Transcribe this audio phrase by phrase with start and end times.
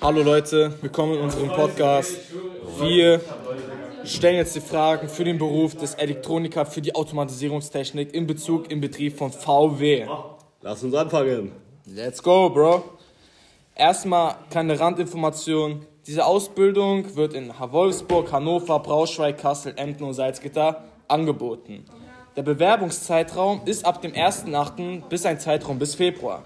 [0.00, 2.16] Hallo Leute, willkommen in unserem Podcast.
[2.80, 3.20] Wir
[4.04, 8.80] stellen jetzt die Fragen für den Beruf des Elektroniker für die Automatisierungstechnik in Bezug im
[8.80, 10.06] Betrieb von VW.
[10.62, 11.52] Lass uns anfangen.
[11.86, 12.84] Let's go, Bro.
[13.74, 15.84] Erstmal keine Randinformation.
[16.06, 21.84] Diese Ausbildung wird in Wolfsburg, Hannover, Braunschweig, Kassel, Emden und Salzgitter angeboten.
[22.36, 25.02] Der Bewerbungszeitraum ist ab dem 1.8.
[25.08, 26.42] bis ein Zeitraum bis Februar.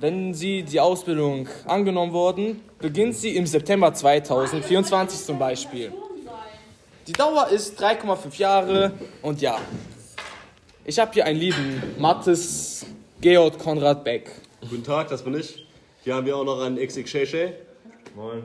[0.00, 5.92] Wenn Sie die Ausbildung angenommen wurden, beginnt sie im September 2024 zum Beispiel.
[7.06, 9.58] Die Dauer ist 3,5 Jahre und ja,
[10.86, 12.86] ich habe hier einen lieben Mathis
[13.20, 14.30] Georg Konrad Beck.
[14.62, 15.66] Guten Tag, das bin ich.
[16.02, 17.52] Hier haben wir auch noch einen XXShay,
[18.16, 18.44] Moin.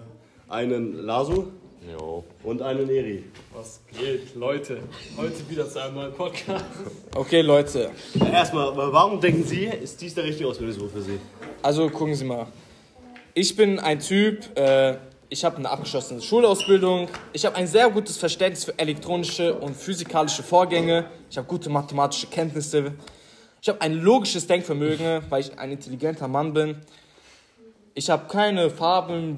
[0.49, 1.53] einen Lasu
[1.91, 2.23] Jo.
[2.43, 3.23] und einen Eri.
[3.53, 4.79] Was geht, Leute?
[5.17, 6.65] Heute wieder zu einem neuen Podcast.
[7.13, 7.91] Okay, Leute,
[8.31, 11.19] Erstmal, warum denken Sie, ist dies der richtige Ausbildungsberuf für Sie?
[11.61, 12.47] also gucken Sie mal.
[13.33, 14.97] Ich bin ein Typ, äh,
[15.29, 20.43] ich habe eine abgeschlossene Schulausbildung, ich habe ein sehr gutes Verständnis für elektronische und physikalische
[20.43, 22.93] Vorgänge, ich habe gute mathematische Kenntnisse,
[23.61, 26.77] ich habe ein logisches Denkvermögen, weil ich ein intelligenter Mann bin.
[27.97, 29.37] Ich habe keine Farben,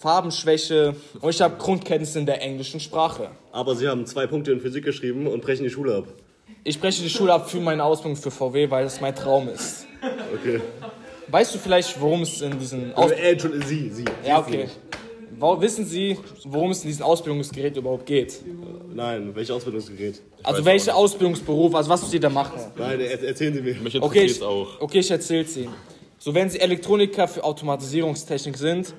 [0.00, 3.28] Farbenschwäche und ich habe Grundkenntnisse in der englischen Sprache.
[3.52, 6.04] Aber Sie haben zwei Punkte in Physik geschrieben und brechen die Schule ab.
[6.64, 9.86] Ich breche die Schule ab für meine Ausbildung für VW, weil das mein Traum ist.
[10.34, 10.58] Okay.
[11.30, 14.04] Weißt du vielleicht, worum es in diesen Aus Äh, Entschuldigung, Sie, Sie.
[14.26, 14.68] Ja, okay.
[15.60, 18.40] wissen Sie, worum es in diesem Ausbildungsgerät überhaupt geht?
[18.94, 20.22] Nein, welches Ausbildungsgerät?
[20.42, 22.58] Also welcher Ausbildungsberuf, also was Sie da machen?
[22.78, 23.74] Nein, er, erzählen Sie mir.
[23.74, 24.80] Mich Okay, interessiert ich, auch.
[24.80, 25.74] okay, ich erzähl's Ihnen.
[26.18, 28.92] So, wenn Sie Elektroniker für Automatisierungstechnik sind,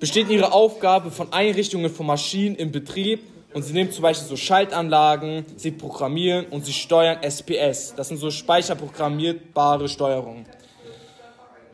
[0.00, 3.20] besteht Ihre Aufgabe von Einrichtungen von Maschinen im Betrieb
[3.52, 7.94] und Sie nehmen zum Beispiel so Schaltanlagen, Sie programmieren und Sie steuern SPS.
[7.94, 10.46] Das sind so speicherprogrammierbare Steuerungen.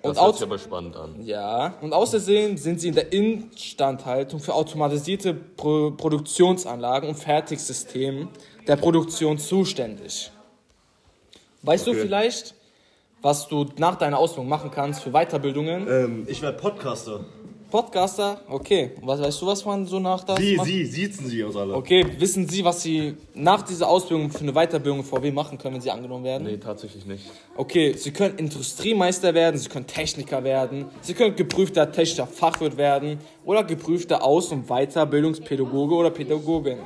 [0.02, 1.24] Und Das hört sich aber spannend an.
[1.24, 8.28] Ja, und außerdem sind sie in der Instandhaltung für automatisierte Pro Produktionsanlagen und Fertigsystemen
[8.66, 10.32] der Produktion zuständig.
[11.62, 12.00] Weißt du Okay.
[12.00, 12.56] vielleicht,
[13.22, 15.86] was du nach deiner Ausbildung machen kannst für Weiterbildungen?
[15.88, 17.20] Ähm, ich werde Podcaster.
[17.70, 18.42] Podcaster?
[18.50, 18.90] Okay.
[19.00, 20.66] Und was weißt du, was man so nach das Sie, macht?
[20.66, 21.74] Sie, siezen Sie uns alle.
[21.74, 25.76] Okay, wissen Sie, was Sie nach dieser Ausbildung für eine Weiterbildung in VW machen können,
[25.76, 26.46] wenn Sie angenommen werden?
[26.46, 27.24] Nee, tatsächlich nicht.
[27.56, 33.18] Okay, Sie können Industriemeister werden, Sie können Techniker werden, Sie können geprüfter technischer Fachwirt werden
[33.46, 36.76] oder geprüfter Aus- und Weiterbildungspädagoge oder Pädagogin.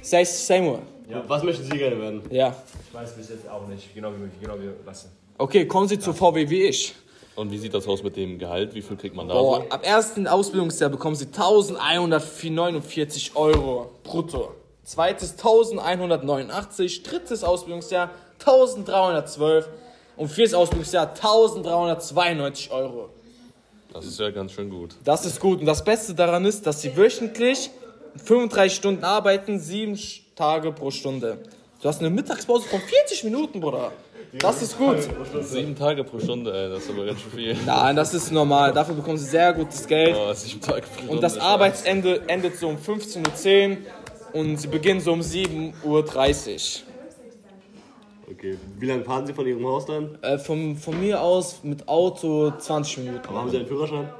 [0.00, 0.78] Say Samuel.
[1.26, 2.22] Was möchten Sie gerne werden?
[2.30, 2.54] Ja.
[2.88, 5.10] Ich weiß bis jetzt auch nicht, genau wie, genau wie lassen.
[5.38, 6.94] Okay, kommen Sie zu VW wie ich.
[7.36, 8.74] Und wie sieht das aus mit dem Gehalt?
[8.74, 14.54] Wie viel kriegt man da Boah, ab ersten Ausbildungsjahr bekommen Sie 1149 Euro brutto.
[14.84, 19.68] Zweites 1189, drittes Ausbildungsjahr 1312
[20.16, 23.10] und viertes Ausbildungsjahr 1392 Euro.
[23.92, 24.94] Das ist ja ganz schön gut.
[25.04, 25.60] Das ist gut.
[25.60, 27.68] Und das Beste daran ist, dass sie wöchentlich
[28.24, 29.98] 35 Stunden arbeiten, 7
[30.36, 31.38] Tage pro Stunde.
[31.80, 33.90] Du hast eine Mittagspause von 40 Minuten, Bruder.
[34.38, 34.98] Das ist gut.
[35.40, 37.56] Sieben Tage pro Stunde, ey, das ist aber ganz schön viel.
[37.64, 38.72] Nein, das ist normal.
[38.72, 40.14] Dafür bekommen sie sehr gutes Geld.
[40.14, 41.12] Oh, sieben Tage pro Stunde.
[41.12, 43.76] Und das Arbeitsende endet so um 15.10 Uhr
[44.34, 46.86] und sie beginnen so um 7.30 Uhr.
[48.30, 48.58] Okay.
[48.78, 50.18] Wie lange fahren Sie von Ihrem Haus dann?
[50.20, 53.28] Äh, von, von mir aus mit Auto 20 Minuten.
[53.28, 54.10] Aber haben Sie einen Führerschein?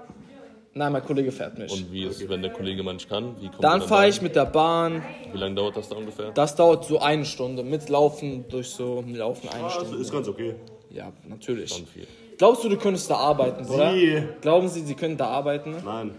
[0.76, 1.72] Nein, mein Kollege fährt mich.
[1.72, 3.34] Und wie ist es, wenn der Kollege manch kann?
[3.40, 5.02] Wie kommt Dann man fahre ich mit der Bahn.
[5.32, 6.32] Wie lange dauert das da ungefähr?
[6.32, 7.62] Das dauert so eine Stunde.
[7.62, 9.96] Mit Laufen durch so Laufen eine Ah, das Stunde.
[9.96, 10.54] ist ganz okay.
[10.90, 11.70] Ja, natürlich.
[11.70, 12.06] Schon viel.
[12.36, 13.94] Glaubst du, du könntest da arbeiten, oder?
[13.94, 14.22] Sie.
[14.42, 15.76] Glauben Sie, Sie können da arbeiten?
[15.82, 16.10] Nein,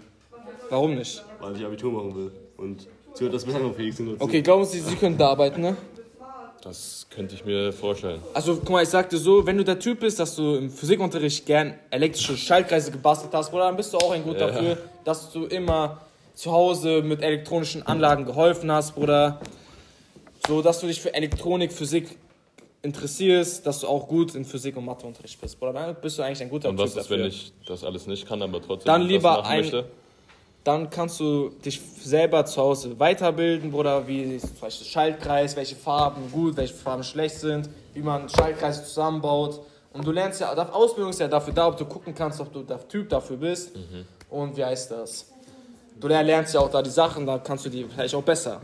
[0.71, 1.23] Warum nicht?
[1.39, 2.31] weil ich Abitur machen will.
[2.57, 5.77] Und Sie wird das besser fähig sind Okay, glauben Sie, Sie können da arbeiten, ne?
[6.61, 8.21] Das könnte ich mir vorstellen.
[8.33, 11.45] Also, guck mal, ich sagte so, wenn du der Typ bist, dass du im Physikunterricht
[11.45, 14.47] gern elektrische Schaltkreise gebastelt hast, Bruder, dann bist du auch ein guter Ja.
[14.47, 16.01] dafür, dass du immer
[16.33, 19.39] zu Hause mit elektronischen Anlagen geholfen hast, Bruder.
[20.47, 22.17] So, dass du dich für Elektronik, Physik
[22.81, 25.73] interessierst, dass du auch gut in Physik und Matheunterricht bist, Bruder.
[25.73, 27.19] Dann bist du eigentlich ein guter Und Typ was ist, dafür.
[27.19, 29.85] wenn ich das alles nicht kann, aber trotzdem Dann das lieber machen ein- möchte?
[30.67, 36.29] Dann kannst du dich selber zu Hause weiterbilden, Bruder, wie zum Beispiel Schaltkreis, welche Farben
[36.29, 39.61] gut, welche Farben schlecht sind, wie man Schaltkreise zusammenbaut.
[39.93, 42.51] Und du lernst ja, die Ausbildung ist ja dafür da, ob du gucken kannst, ob
[42.51, 43.71] du der Typ dafür bist.
[44.29, 45.31] Und wie heißt das?
[45.99, 48.59] Du lernst ja auch da die Sachen, da kannst du die vielleicht auch besser.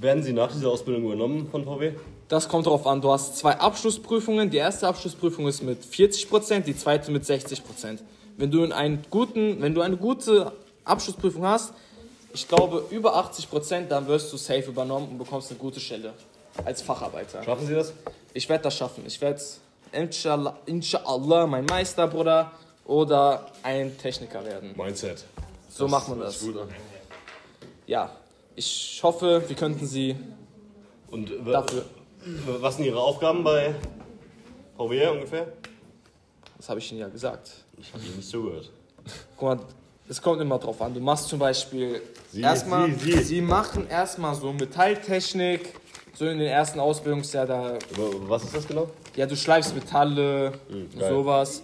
[0.00, 1.92] Werden Sie nach dieser Ausbildung übernommen von VW?
[2.26, 4.50] Das kommt darauf an, du hast zwei Abschlussprüfungen.
[4.50, 7.98] Die erste Abschlussprüfung ist mit 40%, die zweite mit 60%.
[8.36, 10.52] Wenn du in einen guten, wenn du eine gute
[10.84, 11.72] Abschlussprüfung hast,
[12.32, 16.14] ich glaube über 80%, dann wirst du safe übernommen und bekommst eine gute Stelle
[16.64, 17.42] als Facharbeiter.
[17.42, 17.92] Schaffen Sie das?
[18.34, 19.04] Ich werde das schaffen.
[19.06, 19.40] Ich werde
[19.92, 22.52] inshallah, inshallah mein Meister, Bruder,
[22.84, 24.74] oder ein Techniker werden.
[24.76, 25.24] Mindset.
[25.68, 26.40] So macht man das.
[26.40, 26.68] Gut an.
[27.86, 28.10] Ja,
[28.56, 30.16] ich hoffe, wir könnten Sie
[31.10, 31.84] Und dafür.
[32.60, 33.74] was sind Ihre Aufgaben bei
[34.76, 35.52] VW ungefähr?
[36.56, 37.50] Das habe ich Ihnen ja gesagt.
[37.78, 38.70] Ich habe Ihnen nicht zugehört.
[39.36, 39.60] Guck mal,
[40.10, 40.92] es kommt immer drauf an.
[40.92, 42.02] Du machst zum Beispiel
[42.32, 43.22] Sie, erstmal, Sie, Sie.
[43.22, 45.72] Sie machen erstmal so Metalltechnik,
[46.14, 47.78] so in den ersten Ausbildungsjahr da,
[48.26, 48.88] Was ist das genau?
[49.16, 50.52] ja, du schleifst Metalle,
[50.98, 51.08] geil.
[51.08, 51.62] sowas.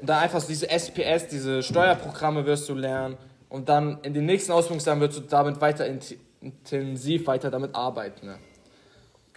[0.00, 3.16] Und dann einfach so diese SPS, diese Steuerprogramme wirst du lernen.
[3.48, 8.26] Und dann in den nächsten Ausbildungsjahren wirst du damit weiter int- intensiv weiter damit arbeiten.
[8.26, 8.38] Ne?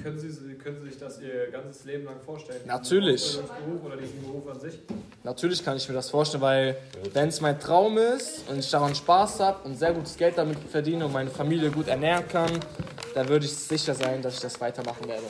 [0.01, 2.61] Können Sie, können Sie sich das Ihr ganzes Leben lang vorstellen?
[2.65, 3.37] Natürlich.
[3.37, 4.79] Beruf oder diesen Beruf an sich?
[5.23, 6.77] Natürlich kann ich mir das vorstellen, weil
[7.13, 10.57] wenn es mein Traum ist und ich daran Spaß habe und sehr gutes Geld damit
[10.71, 12.49] verdiene und meine Familie gut ernähren kann,
[13.13, 15.25] dann würde ich sicher sein, dass ich das weitermachen werde.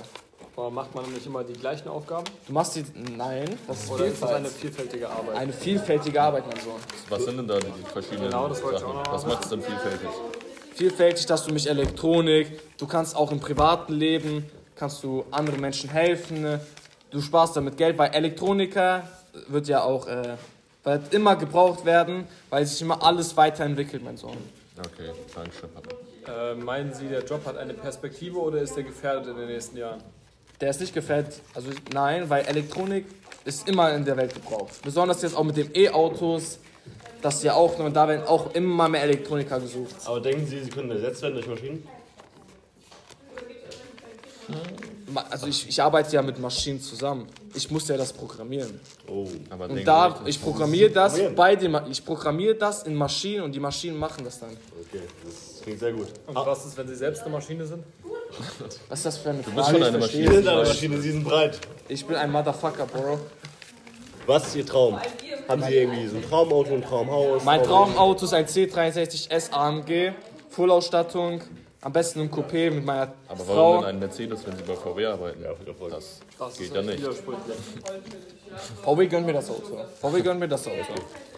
[0.56, 2.26] Aber macht man nicht immer die gleichen Aufgaben?
[2.46, 2.84] Du machst die.
[3.18, 5.36] Nein, das ist Oder ist das eine vielfältige Arbeit?
[5.38, 6.74] Eine vielfältige Arbeit, mein Sohn.
[7.08, 8.98] Was sind denn da die verschiedenen Genau, das wollte ich Sachen?
[8.98, 10.10] auch noch Was macht es denn vielfältig?
[10.74, 14.46] Vielfältig, dass du mich Elektronik, du kannst auch im privaten Leben,
[14.80, 16.62] kannst du anderen Menschen helfen, ne?
[17.12, 19.04] du sparst damit Geld, weil Elektroniker
[19.50, 20.38] wird ja auch, äh,
[20.84, 24.38] wird immer gebraucht werden, weil sich immer alles weiterentwickelt, mein Sohn.
[24.78, 25.90] Okay, Dankeschön, Papa.
[26.52, 29.78] Äh, meinen Sie, der Job hat eine Perspektive oder ist der gefährdet in den nächsten
[29.78, 30.02] Jahren?
[30.62, 33.06] Der ist nicht gefällt, also nein, weil Elektronik
[33.44, 34.82] ist immer in der Welt gebraucht.
[34.84, 36.60] Besonders jetzt auch mit den E-Autos,
[37.22, 39.96] das ja auch, und da werden auch immer mehr Elektroniker gesucht.
[40.06, 41.86] Aber denken Sie, Sie können ersetzt werden durch Maschinen?
[45.32, 47.28] Also ich, ich arbeite ja mit Maschinen zusammen.
[47.56, 48.80] Ich muss ja das programmieren.
[49.08, 49.28] Oh.
[49.50, 53.52] Aber Und da, ich programmiere das bei den, Ma- ich programmiere das in Maschinen und
[53.54, 54.52] die Maschinen machen das dann.
[54.52, 56.08] Okay, das klingt sehr gut.
[56.28, 57.84] Und was ist, wenn Sie selbst eine Maschine sind?
[58.88, 59.70] Was ist das für eine bist Frage?
[59.72, 60.38] schon Ich eine verstehe Sie Maschine.
[60.38, 60.68] es sind eine.
[60.68, 61.60] Maschine, Sie sind breit.
[61.88, 63.20] Ich bin ein Motherfucker, Bro.
[64.28, 65.00] Was ist Ihr Traum?
[65.48, 67.44] Haben Sie irgendwie so ein Traumauto, ein Traumhaus?
[67.44, 70.12] Mein Traum- Traumauto ist ein C63S AMG,
[70.50, 71.42] Fullausstattung,
[71.82, 73.56] am besten im Coupé mit meiner Aber Frau.
[73.56, 75.42] warum denn ein Mercedes, wenn Sie bei VW arbeiten?
[75.44, 75.52] Ja.
[75.90, 77.04] Das, Das geht ja nicht.
[78.84, 79.78] VW gönnt mir das Auto.
[80.02, 80.76] VW gönnt mir das Auto.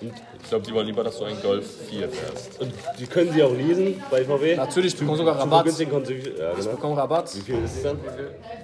[0.02, 2.60] Ich glaube, die wollen lieber, dass du einen Golf 4 fährst.
[2.62, 4.56] Und die können Sie auch leasen bei VW?
[4.56, 5.66] Natürlich, ich bekomme sogar Rabatt.
[5.68, 6.72] Ja, Ich genau.
[6.72, 7.36] bekomme Rabatt.
[7.36, 8.00] Wie viel ist es dann?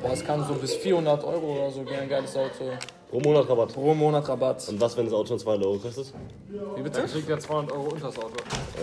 [0.01, 2.71] Boah, es kann so bis 400 Euro oder so gehen, ein geiles Auto.
[3.09, 3.73] Pro Monat Rabatt.
[3.73, 4.67] Pro Monat Rabatt.
[4.67, 6.11] Und was, wenn das Auto schon 200 Euro kostet?
[6.75, 6.99] Wie bitte?
[7.01, 8.33] Dann kriegt er 200 Euro unter das Auto.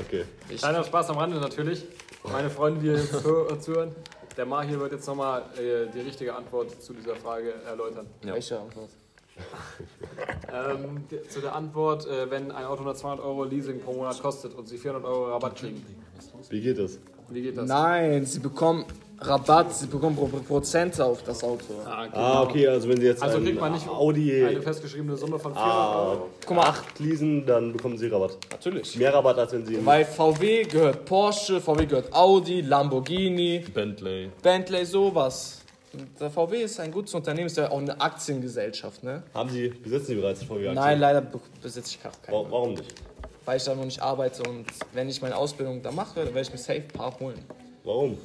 [0.07, 0.25] Okay.
[0.57, 1.85] Kleiner Spaß am Rande natürlich.
[2.31, 3.95] Meine Freunde, die jetzt hö- zuhören,
[4.37, 8.07] der Mahir wird jetzt nochmal äh, die richtige Antwort zu dieser Frage erläutern.
[8.23, 8.91] Welche Antwort?
[10.53, 14.55] Ähm, zu der Antwort, äh, wenn ein Auto nur 200 Euro Leasing pro Monat kostet
[14.55, 15.85] und sie 400 Euro Rabatt kriegen.
[16.51, 17.01] Wie geht das?
[17.29, 17.67] Wie geht das?
[17.67, 18.85] Nein, sie bekommen
[19.21, 21.65] Rabatt, sie bekommen Pro Prozente auf das Auto.
[21.87, 22.17] Ah, genau.
[22.19, 25.53] Ah, okay, also wenn Sie jetzt Also kriegt man nicht Audi eine festgeschriebene Summe von
[25.55, 26.29] 400 Euro.
[26.45, 28.37] Guck mal, 8 leasen, dann bekommen Sie Rabatt.
[28.51, 28.97] natürlich.
[28.97, 29.85] Mehr Rabatt, als wenn Sie...
[29.87, 34.31] Weil VW gehört Porsche, VW gehört Audi, Lamborghini, Bentley.
[34.43, 35.61] Bentley, sowas.
[36.21, 39.23] Der VW ist ein gutes Unternehmen, ist ja auch eine Aktiengesellschaft, ne?
[39.33, 40.75] Haben Sie, besitzen Sie bereits VW-Aktien?
[40.75, 42.93] Nein, leider be- besitze ich keine, Wa- Warum nicht?
[43.45, 46.41] weil ich da noch nicht arbeite und wenn ich meine Ausbildung da mache, dann werde
[46.41, 47.39] ich mir safe ein paar holen.
[47.85, 48.19] Warum?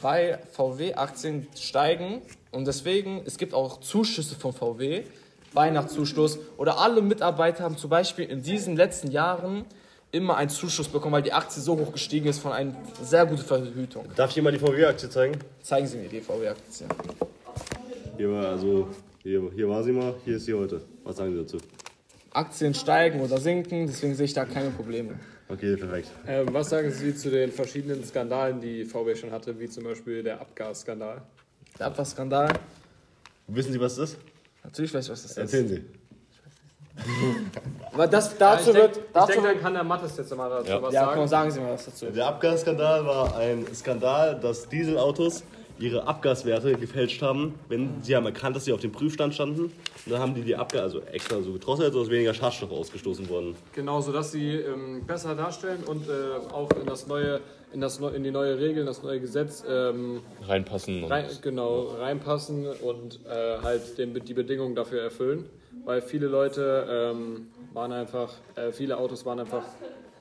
[0.00, 5.04] Weil VW-Aktien steigen und deswegen, es gibt auch Zuschüsse von VW,
[5.52, 9.64] Weihnachtszuschuss oder alle Mitarbeiter haben zum Beispiel in diesen letzten Jahren
[10.10, 13.42] immer einen Zuschuss bekommen, weil die Aktie so hoch gestiegen ist von einer sehr guten
[13.42, 14.06] Verhütung.
[14.16, 15.38] Darf ich Ihnen mal die VW-Aktie zeigen?
[15.62, 16.86] Zeigen Sie mir die VW-Aktie.
[18.16, 18.88] Hier war, also,
[19.22, 20.80] hier, hier war sie mal, hier ist sie heute.
[21.04, 21.58] Was sagen Sie dazu?
[22.32, 25.18] Aktien steigen oder sinken, deswegen sehe ich da keine Probleme.
[25.50, 26.10] Okay, perfekt.
[26.26, 30.22] Ähm, was sagen Sie zu den verschiedenen Skandalen, die VW schon hatte, wie zum Beispiel
[30.22, 31.22] der Abgasskandal?
[31.78, 32.52] Der Abwasskandal,
[33.46, 34.18] Wissen Sie, was das ist?
[34.62, 35.38] natürlich weiß ich, was das ist.
[35.38, 35.84] Erzählen Sie.
[37.92, 38.96] Aber das, dazu ich wird.
[38.96, 40.82] denke, dazu denk, wird dann kann der Mattes jetzt mal dazu Ja.
[40.82, 41.16] was ja, sagen.
[41.18, 42.06] komm, sagen Sie mal was dazu.
[42.06, 45.44] Der Abgasskandal war ein Skandal, dass Dieselautos
[45.78, 49.64] ihre Abgaswerte gefälscht haben, wenn sie haben erkannt, dass sie auf dem Prüfstand standen.
[49.64, 49.72] Und
[50.06, 53.54] dann haben die die Abgas, also extra so gedrosselt, sodass weniger Schadstoffe ausgestoßen wurden.
[53.72, 57.40] Genau, sodass sie ähm, besser darstellen und äh, auch in, das neue,
[57.72, 61.04] in, das neu, in die neue Regeln, das neue Gesetz ähm, Reinpassen.
[61.04, 65.46] Und rein, genau, reinpassen und äh, halt den, die Bedingungen dafür erfüllen.
[65.84, 69.64] Weil viele Leute ähm, waren einfach, äh, viele Autos waren einfach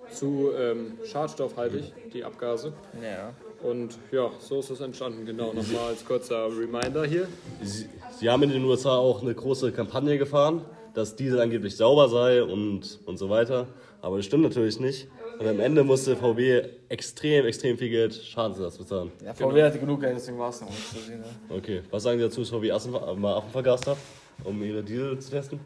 [0.10, 2.74] zu ähm, schadstoffhaltig, die Abgase.
[3.02, 3.34] Ja.
[3.64, 5.26] Und ja, so ist es entstanden.
[5.26, 7.28] Genau, nochmal als kurzer Reminder hier.
[7.62, 7.88] Sie,
[8.20, 10.62] sie haben in den USA auch eine große Kampagne gefahren,
[10.94, 13.68] dass Diesel angeblich sauber sei und, und so weiter.
[14.02, 15.08] Aber das stimmt natürlich nicht.
[15.40, 19.12] Und am Ende musste VW extrem, extrem viel Geld Schadensersatz bezahlen.
[19.24, 21.20] Ja, VW hatte genug Geld, deswegen war es noch nicht so sehen.
[21.20, 21.26] Ne?
[21.50, 23.98] Okay, was sagen Sie dazu, dass VW Affen, mal Affen vergast hat,
[24.44, 25.60] um ihre Diesel zu testen?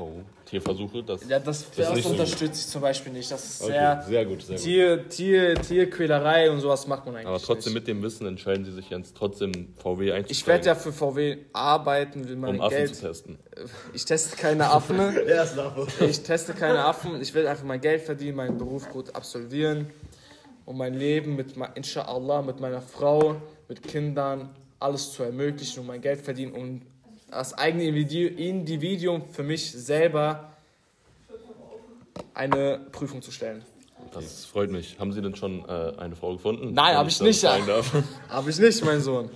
[0.00, 1.28] Oh, Tierversuche, das.
[1.28, 3.30] Ja, das, ist das nicht so unterstütze ich zum Beispiel nicht.
[3.30, 4.02] Das ist Okay, sehr.
[4.08, 4.64] sehr gut, sehr gut.
[4.64, 7.82] Tier, Tier, Tierquälerei und sowas macht man eigentlich aber trotzdem nicht.
[7.82, 11.36] mit dem Wissen entscheiden sie sich jetzt trotzdem VW einzusteigen, Ich werde ja für VW
[11.52, 12.94] arbeiten, will mein um Affen Geld.
[12.94, 13.38] zu testen.
[13.92, 14.98] Ich teste keine Affen.
[15.26, 15.46] Er
[16.00, 17.20] Ich teste keine Affen.
[17.20, 19.90] Ich will einfach mein Geld verdienen, meinen Beruf gut absolvieren
[20.64, 23.36] und mein Leben mit, inshallah, mit meiner Frau,
[23.68, 26.82] mit Kindern, alles zu ermöglichen und mein Geld verdienen und
[27.30, 30.50] als eigene Individu- Individuum für mich selber
[32.34, 33.64] eine Prüfung zu stellen.
[34.12, 34.98] Das freut mich.
[34.98, 36.72] Haben Sie denn schon äh, eine Frau gefunden?
[36.74, 37.56] Nein, Wenn hab ich das nicht, ja.
[38.28, 39.30] Habe ich nicht, mein Sohn.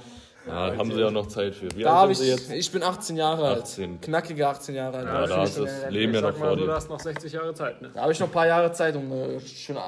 [0.46, 1.74] Ja, haben Sie ja noch Zeit für.
[1.74, 2.66] Wie Da alt habe sind ich, Sie jetzt?
[2.66, 3.62] ich bin 18 Jahre alt.
[3.62, 4.00] 18.
[4.02, 5.06] Knackige 18 Jahre alt.
[5.06, 6.72] Ja, da hast du das Leben ja noch vor du dir.
[6.72, 7.90] hast noch 60 Jahre Zeit, ne?
[7.94, 9.78] Da habe ich noch ein paar Jahre Zeit, um eine schöne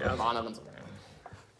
[0.00, 0.75] äh, Albanerin zu werden.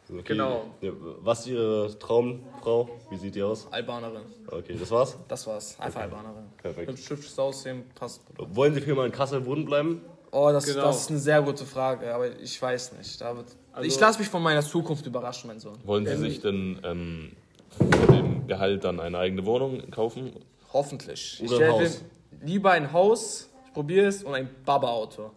[0.08, 0.22] Okay.
[0.25, 0.66] Genau.
[0.80, 2.88] Ja, was ist Ihre Traumfrau?
[3.10, 3.66] Wie sieht die aus?
[3.72, 4.22] Albanerin.
[4.48, 5.16] Okay, das war's?
[5.26, 5.76] Das war's.
[5.80, 6.44] Einfach Albanerin.
[6.62, 6.90] Perfekt.
[6.90, 8.22] Hübsch, hübsches Aussehen, passt.
[8.38, 10.02] Wollen Sie für mal in Kassel wohnen bleiben?
[10.30, 10.82] Oh, das, Genau.
[10.84, 13.20] das ist eine sehr gute Frage, aber ich weiß nicht.
[13.20, 15.76] Da wird, Also- ich lasse mich von meiner Zukunft überraschen, mein Sohn.
[15.84, 17.32] Wollen Sie sich denn ähm,
[17.70, 20.32] für den Gehalt dann eine eigene Wohnung kaufen?
[20.72, 21.42] Hoffentlich.
[21.44, 22.04] Oder ich ein Haus.
[22.42, 25.30] lieber ein Haus, ich probiere es, und ein Baba-Auto.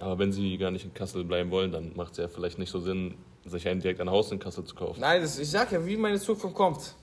[0.00, 2.70] Aber wenn Sie gar nicht in Kassel bleiben wollen, dann macht es ja vielleicht nicht
[2.70, 3.14] so Sinn,
[3.50, 5.00] sich ein, direkt ein Haus in Kassel zu kaufen.
[5.00, 6.94] Nein, das, ich sag ja, wie meine Zukunft kommt.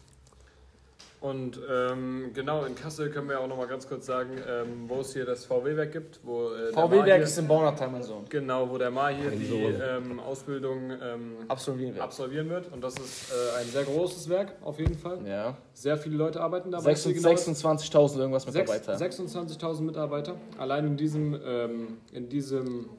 [1.22, 5.02] Und ähm, genau, in Kassel können wir auch noch mal ganz kurz sagen, ähm, wo
[5.02, 6.20] es hier das VW-Werk gibt.
[6.24, 8.26] Wo, äh, VW-Werk ist in Baunatal, mein Sohn.
[8.28, 9.76] Genau, wo der Mar hier die Sohn.
[9.88, 12.02] ähm, Ausbildung ähm, Absolvieren wir.
[12.02, 12.74] absolvieren wird.
[12.74, 15.20] Und das ist äh, ein sehr großes Werk, auf jeden Fall.
[15.28, 15.56] Ja.
[15.74, 16.84] Sehr viele Leute arbeiten da.
[16.84, 18.96] Weißt du genau, 26.000 irgendwas Mitarbeiter.
[18.96, 22.90] 26.000 Mitarbeiter, allein in diesem, ähm, in diesem,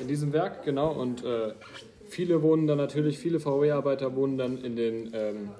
[0.00, 0.92] in diesem Werk, genau.
[0.92, 1.52] Und äh,
[2.14, 5.50] viele wohnen dann natürlich, viele VW-Arbeiter wohnen dann in den, ähm,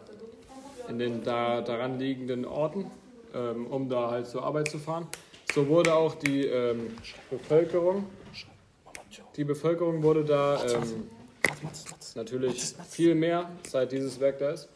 [0.89, 2.87] in den da, daran liegenden Orten,
[3.35, 5.09] ähm, um da halt zur Arbeit zu fahren.
[5.53, 6.93] So wurde auch die ähm,
[7.29, 8.07] Bevölkerung,
[9.37, 11.11] die Bevölkerung wurde da ähm,
[12.15, 14.69] natürlich viel mehr, seit dieses Werk da ist.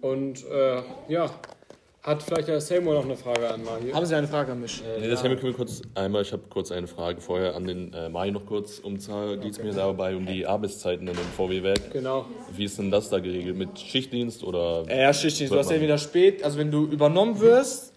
[0.00, 1.28] Und äh, ja,
[2.02, 3.94] hat vielleicht der Seymour noch eine Frage an Mahir?
[3.94, 4.82] Haben Sie eine Frage an mich?
[5.00, 8.08] Nee, das können wir kurz einmal, ich habe kurz eine Frage vorher an den äh,
[8.08, 8.78] Mai noch kurz.
[8.78, 11.92] Um zwar geht es mir dabei um die Arbeitszeiten in dem VW-Werk.
[11.92, 12.26] Genau.
[12.52, 13.56] Wie ist denn das da geregelt?
[13.56, 14.84] Mit Schichtdienst oder?
[14.88, 15.52] Ja, Schichtdienst.
[15.52, 17.92] Du hast ja entweder spät, also wenn du übernommen wirst,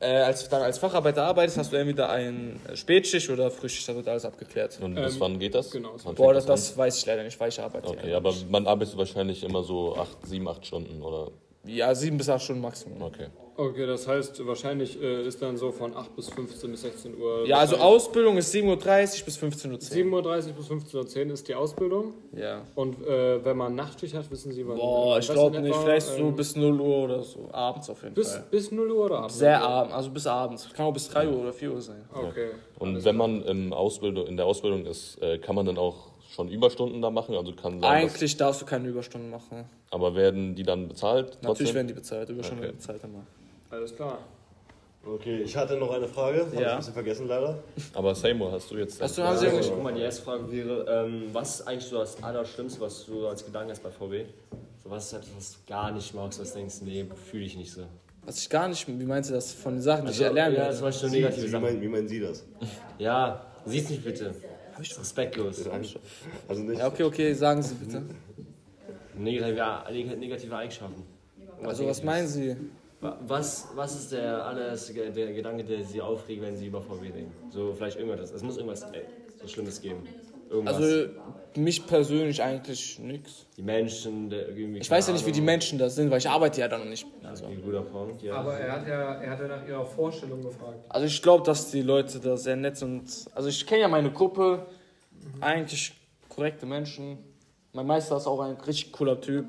[0.00, 4.08] äh, als, dann als Facharbeiter arbeitest, hast du entweder ein Spätschicht oder Frühschicht, da wird
[4.08, 4.78] alles abgeklärt.
[4.82, 5.70] Und bis wann geht das?
[5.70, 5.96] genau.
[6.14, 7.88] Boah, das, das weiß ich leider nicht, weil ich arbeite.
[7.88, 8.16] Okay, ja.
[8.16, 11.30] aber man arbeitet wahrscheinlich immer so acht, sieben, acht Stunden, oder?
[11.66, 13.00] Ja, sieben bis acht Stunden Maximum.
[13.02, 13.28] Okay.
[13.56, 17.46] Okay, das heißt, wahrscheinlich äh, ist dann so von 8 bis 15 bis 16 Uhr.
[17.46, 19.78] Ja, also Ausbildung ist 7.30 Uhr bis 15.10 Uhr.
[19.78, 22.14] 7.30 Uhr bis 15.10 Uhr ist die Ausbildung.
[22.32, 22.62] Ja.
[22.74, 24.76] Und äh, wenn man Nachtschicht hat, wissen Sie, wann.
[24.76, 27.48] Boah, ich glaube nicht, vielleicht so ähm, bis 0 Uhr oder so.
[27.52, 28.44] Abends auf jeden bis, Fall.
[28.50, 29.38] bis 0 Uhr oder abends?
[29.38, 30.68] Sehr abends, also bis abends.
[30.72, 32.04] Kann auch bis 3 Uhr oder 4 Uhr sein.
[32.12, 32.48] Okay.
[32.80, 36.48] Und wenn man im Ausbildung, in der Ausbildung ist, äh, kann man dann auch schon
[36.48, 37.34] Überstunden da machen?
[37.36, 39.64] Also kann sein, dass, Eigentlich darfst du keine Überstunden machen.
[39.90, 41.26] aber werden die dann bezahlt?
[41.42, 41.74] Natürlich trotzdem?
[41.74, 42.66] werden die bezahlt, Überstunden Okay.
[42.68, 43.26] werden bezahlt immer.
[43.70, 44.18] Alles klar.
[45.06, 46.40] Okay, ich hatte noch eine Frage.
[46.46, 46.72] Hab ich Ja.
[46.72, 47.58] ein bisschen vergessen leider.
[47.92, 49.00] Aber Seymour, hast du jetzt...
[49.02, 51.98] Hast du, Also, irgendwelche- guck mal, die erste Frage wäre, ähm, was ist eigentlich so
[51.98, 54.24] das Allerschlimmste, was du als Gedanke hast bei VW?
[54.82, 57.56] So, was ist etwas, was du gar nicht magst, was du denkst, nee, fühle ich
[57.56, 57.82] nicht so.
[58.24, 60.56] Was ich gar nicht, wie meinst du das, von den Sachen, die ich Also, erlernen
[60.56, 61.62] ja, zum Beispiel so Sie, negative wie, Sachen.
[61.64, 62.42] meinen, wie meinen Sie das?
[62.98, 64.34] Ja, sieh's nicht bitte.
[64.78, 65.66] Respektlos.
[66.48, 66.78] Also nicht.
[66.78, 68.02] Ja, okay, okay, sagen Sie bitte.
[69.16, 71.02] Negative, neg- negative Eigenschaften.
[71.62, 72.56] Also, was meinen Sie?
[73.00, 77.10] Wa- Was, was ist der alles der Gedanke, der Sie aufregt, wenn Sie über VW
[77.10, 77.32] denken?
[77.50, 78.32] So vielleicht irgendwas.
[78.32, 79.02] Es muss irgendwas ey,
[79.40, 80.02] so Schlimmes geben.
[80.54, 80.76] Irgendwas.
[80.76, 81.08] Also,
[81.56, 83.46] mich persönlich eigentlich nix.
[83.56, 84.78] die Menschen, der irgendwie.
[84.78, 86.84] Ich weiß ja nicht, wie die Menschen das sind, weil ich arbeite ja da noch
[86.84, 87.06] nicht.
[87.22, 88.34] Also, Ein guter Punkt, ja.
[88.34, 90.78] Aber er hat ja, er hat ja nach Ihrer Vorstellung gefragt.
[90.88, 93.08] also ich glaube, dass die Leute da sehr nett sind.
[93.34, 94.66] Also, ich kenne ja meine Gruppe,
[95.40, 95.92] eigentlich
[96.28, 97.18] korrekte Menschen.
[97.72, 99.46] Mein Meister ist auch ein richtig cooler Typ.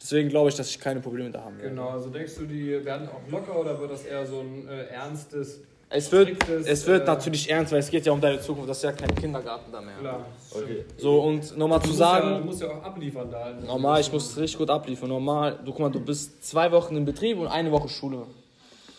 [0.00, 1.70] Deswegen glaube ich, dass ich keine Probleme da haben werde.
[1.70, 4.84] Genau, also denkst du, die werden auch locker oder wird das eher so ein äh,
[4.88, 5.62] ernstes?
[5.96, 8.68] Es wird, striktes, es wird äh, natürlich ernst, weil es geht ja um deine Zukunft.
[8.68, 9.94] Das ist ja kein Kindergarten da mehr.
[10.00, 10.26] Klar.
[10.52, 10.84] Okay.
[10.96, 13.52] So, und nochmal zu musst, ja, du sagen, musst ja auch abliefern da.
[13.64, 15.08] normal, ich muss richtig gut abliefern.
[15.08, 18.26] Normal, du guck mal, du bist zwei Wochen im Betrieb und eine Woche Schule.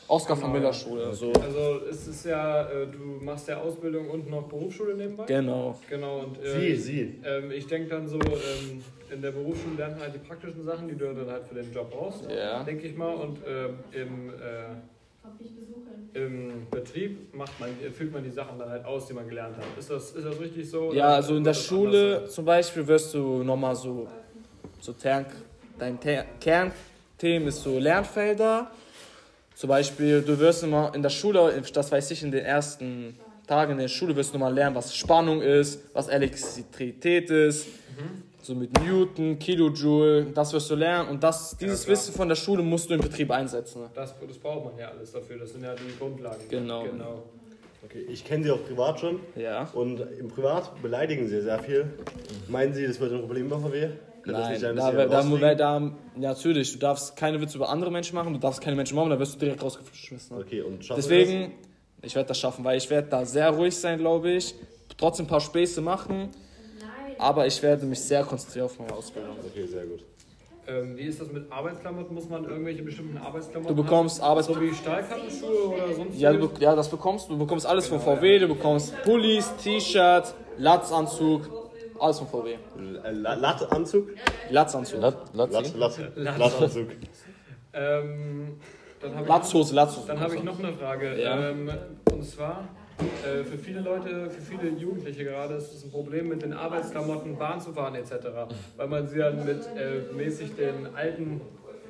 [0.07, 1.11] Oskar von Miller Schule.
[1.13, 1.33] So.
[1.33, 5.25] Also es ist ja, äh, du machst ja Ausbildung und noch Berufsschule nebenbei.
[5.25, 5.77] Genau.
[5.89, 7.19] Genau, und Sie, äh, Sie.
[7.25, 10.87] ähm, ich denke dann so, ähm, in der Berufsschule lernt man halt die praktischen Sachen,
[10.87, 12.63] die du dann halt für den Job brauchst, Ja.
[12.63, 13.15] denke ich mal.
[13.15, 14.33] Und ähm, im, äh,
[16.15, 19.65] im Betrieb macht man, führt man die Sachen dann halt aus, die man gelernt hat.
[19.77, 20.93] Ist das, ist das richtig so?
[20.93, 24.07] Ja, also in der Schule zum Beispiel wirst du nochmal so,
[24.79, 25.25] so Ter
[25.77, 28.71] dein Ter Kernthemen ist so Lernfelder.
[29.55, 33.73] Zum Beispiel, du wirst immer in der Schule, das weiß ich, in den ersten Tagen
[33.73, 37.67] in der Schule wirst du mal lernen, was Spannung ist, was Elektrizität ist,
[38.41, 41.93] so mit Newton, Kilojoule, das wirst du lernen und das, dieses klar.
[41.93, 43.81] Wissen von der Schule musst du im Betrieb einsetzen.
[43.81, 43.89] ne?
[43.93, 45.37] Das, das braucht man ja alles dafür.
[45.39, 46.41] Das sind ja die Grundlagen.
[46.49, 46.83] Genau.
[46.83, 47.23] genau.
[47.83, 49.19] Okay, ich kenne Sie auch privat schon.
[49.35, 49.69] Ja.
[49.73, 51.85] Und im Privat beleidigen Sie sehr viel.
[52.47, 53.89] Meinen Sie, das wird ein Problem bei VW?
[54.25, 58.33] Nein, da, da, da, da, ja, natürlich, du darfst keine Witze über andere Menschen machen,
[58.33, 60.35] du darfst keine Menschen mobben, da wirst du direkt rausgeschmissen.
[60.35, 61.51] Okay, und Deswegen,
[62.05, 64.55] ich werde das schaffen, weil ich werde da sehr ruhig sein, glaube ich.
[64.97, 66.29] Trotzdem ein paar Späße machen,
[67.17, 69.35] aber ich werde mich sehr konzentrieren auf meine Ausbildung.
[69.45, 69.99] Okay, sehr gut.
[70.67, 72.15] Ähm, wie ist das mit Arbeitsklamotten?
[72.15, 74.29] Muss man irgendwelche bestimmten Arbeitsklamotten Du bekommst haben?
[74.31, 77.33] Arbeits- So wie Stahlkappenschuhe oder sonst Ja, du, ja, das bekommst du.
[77.33, 81.49] Du bekommst alles von VW, du bekommst Pullis, T-Shirt, Latzanzug,
[81.99, 82.53] alles von VW.
[82.53, 83.11] Äh?
[84.49, 85.01] Latzanzug.
[85.01, 85.77] Lat, Lat, Latzi?
[86.15, 86.87] Lat, Lattanzug.
[87.73, 88.57] Ähm,
[89.27, 90.07] Latzhose, Latzhose.
[90.07, 91.21] dann hab ich noch eine Frage.
[91.21, 91.49] Ja.
[91.49, 91.69] Ähm,
[92.11, 92.67] und zwar,
[92.99, 97.37] äh, für viele Leute, für viele Jugendliche gerade, ist es ein Problem, mit den Arbeitsklamotten
[97.37, 98.11] Bahn zu fahren etc.
[98.77, 101.41] Weil man sie dann mit äh, mäßig den alten,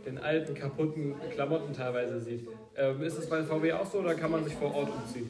[0.06, 2.48] den alten, kaputten Klamotten teilweise sieht.
[2.78, 5.30] Ähm, ist es bei VW auch so oder kann man sich vor Ort umziehen?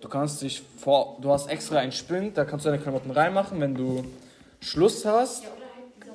[0.00, 3.60] Du kannst dich vor, du hast extra einen Spind, da kannst du deine Klamotten reinmachen.
[3.60, 4.04] Wenn du
[4.60, 5.44] Schluss hast,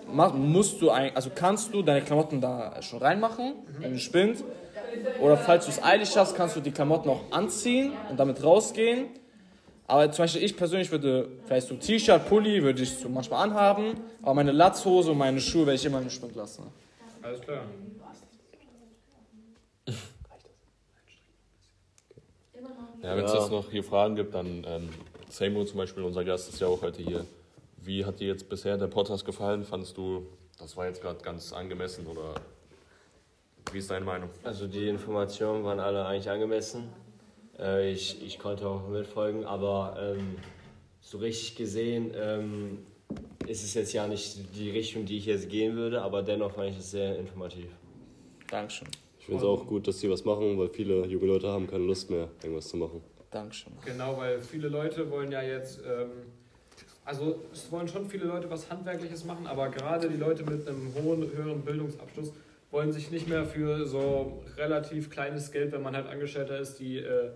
[0.08, 4.44] musst du ein, also kannst du deine Klamotten da schon reinmachen, wenn du Spind.
[5.22, 9.08] Oder falls du es eilig hast, kannst du die Klamotten auch anziehen und damit rausgehen.
[9.88, 14.00] Aber zum Beispiel ich persönlich würde vielleicht so T-Shirt, Pulli würde ich so manchmal anhaben,
[14.22, 16.64] aber meine Latzhose und meine Schuhe werde ich immer im Spind lassen.
[17.22, 17.64] Alles klar.
[23.02, 24.90] Ja, wenn es jetzt noch hier Fragen gibt, dann ähm,
[25.30, 27.26] Seymour zum Beispiel, unser Gast, ist ja auch heute hier.
[27.78, 29.64] Wie hat dir jetzt bisher der Podcast gefallen?
[29.64, 30.28] Fandest du,
[30.60, 32.36] das war jetzt gerade ganz angemessen oder
[33.74, 34.30] wie ist deine Meinung?
[34.44, 36.90] Also die Informationen waren alle eigentlich angemessen.
[37.60, 40.36] Äh, ich, ich konnte auch mitfolgen, aber ähm,
[41.02, 42.80] so richtig gesehen ähm,
[43.48, 46.72] ist es jetzt ja nicht die Richtung, die ich jetzt gehen würde, aber dennoch fand
[46.72, 47.68] ich es sehr informativ.
[48.50, 48.88] Dankeschön.
[49.20, 51.84] Ich finde es auch gut, dass Sie was machen, weil viele junge Leute haben keine
[51.84, 53.02] Lust mehr, irgendwas zu machen.
[53.30, 53.74] Dankeschön.
[53.84, 56.12] Genau, weil viele Leute wollen ja jetzt, ähm,
[57.04, 60.94] also es wollen schon viele Leute was Handwerkliches machen, aber gerade die Leute mit einem
[60.96, 62.32] hohen, höheren Bildungsabschluss
[62.72, 66.98] wollen sich nicht mehr für so relativ kleines Geld, wenn man halt Angestellter ist, die,
[66.98, 67.32] äh,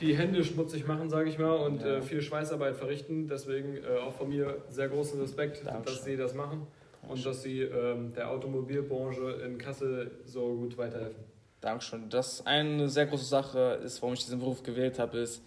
[0.00, 3.28] die Hände schmutzig machen, sage ich mal, und äh, viel Schweißarbeit verrichten.
[3.28, 5.84] Deswegen äh, auch von mir sehr großen Respekt, Dankeschön.
[5.84, 6.66] dass sie das machen
[7.08, 11.24] und dass sie ähm, der Automobilbranche in Kassel so gut weiterhelfen.
[11.60, 12.08] Dankeschön.
[12.08, 15.42] Das eine sehr große Sache ist, warum ich diesen Beruf gewählt habe, ist,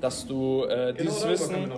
[0.00, 1.72] dass du äh, Genau dieses Wissen,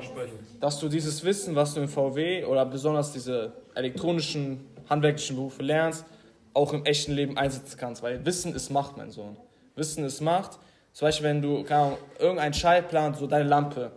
[0.61, 6.07] dass du dieses Wissen, was du im VW oder besonders diese elektronischen, handwerklichen Berufe lernst,
[6.55, 8.03] auch im echten Leben einsetzen kannst.
[8.03, 9.37] Weil Wissen ist Macht, mein Sohn.
[9.75, 10.59] Wissen ist Macht.
[10.93, 13.90] Zum Beispiel, wenn du keine Ahnung, irgendeinen Schaltplan, so deine Lampe,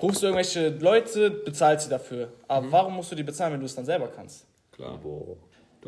[0.00, 2.32] rufst du irgendwelche Leute, bezahlst sie dafür.
[2.48, 4.46] Aber warum musst du die bezahlen, wenn du es dann selber kannst?
[4.72, 4.98] Klar.
[4.98, 5.36] Boah.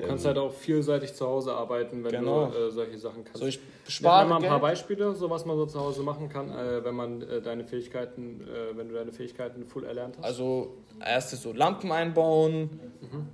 [0.01, 2.47] Du kannst halt auch vielseitig zu Hause arbeiten, wenn Genau.
[2.47, 3.41] du äh, solche Sachen kannst.
[3.41, 3.59] So, ich
[3.89, 4.63] spare mal ein paar Geld.
[4.63, 8.41] Beispiele, so was man so zu Hause machen kann, äh, wenn man äh, deine Fähigkeiten,
[8.43, 10.25] äh, wenn du deine Fähigkeiten full erlernt hast.
[10.25, 12.81] Also erst so Lampen einbauen,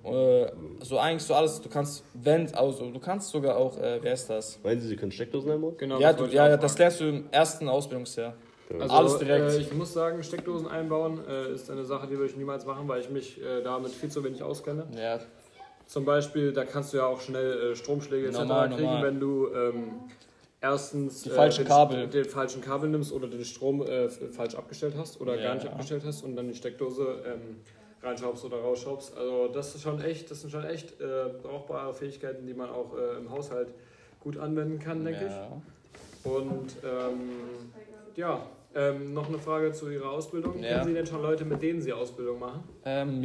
[0.05, 0.47] äh,
[0.81, 1.61] so eigentlich so alles.
[1.61, 4.59] Du kannst Wand, also du kannst sogar auch, äh, wer ist das?
[4.63, 5.75] Meinen Sie, Sie können Steckdosen einbauen?
[5.79, 8.35] genau, ja, das du, ja, auch ja, das lernst du im ersten Ausbildungsjahr.
[8.81, 9.51] also, alles direkt.
[9.53, 12.89] Äh, ich muss sagen, Steckdosen einbauen äh, ist eine Sache, die würde ich niemals machen,
[12.89, 14.87] weil ich mich äh, damit viel zu wenig auskenne.
[14.97, 15.19] Ja,
[15.87, 18.39] Zum Beispiel, da kannst du ja auch schnell äh, Stromschläge etc.
[18.39, 19.03] Normal, kriegen, normal.
[19.05, 19.91] wenn du ähm,
[20.61, 22.07] erstens Die falschen den, Kabel.
[22.09, 25.43] den falschen Kabel nimmst oder den Strom äh, falsch abgestellt hast oder Ja.
[25.49, 27.57] gar nicht abgestellt hast und dann die Steckdose ähm,
[28.03, 29.17] reinschraubst oder rausschraubst.
[29.17, 31.05] Also das ist schon echt, das sind schon echt äh,
[31.43, 33.69] brauchbare Fähigkeiten, die man auch äh, im Haushalt
[34.21, 35.49] gut anwenden kann, denke ja.
[36.25, 36.31] ich.
[36.33, 37.71] Und ähm,
[38.17, 38.41] ja,
[38.75, 40.63] ähm, noch eine Frage zu Ihrer Ausbildung.
[40.63, 40.69] Ja.
[40.79, 42.65] Kennen Sie denn schon Leute, mit denen Sie Ausbildung machen?
[42.87, 43.23] Ähm,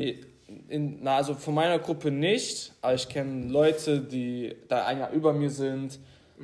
[0.67, 5.11] in, na, also von meiner Gruppe nicht, aber ich kenne Leute, die da ein Jahr
[5.11, 5.99] über mir sind.